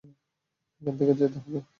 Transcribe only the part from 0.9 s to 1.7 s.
থেকে যেতে হবে।